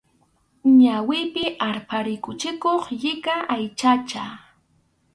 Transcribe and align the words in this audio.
Ñawipi 0.79 1.43
arpha 1.67 1.97
rikuchikuq 2.05 2.81
llika 2.99 3.35
aychacha. 3.55 4.23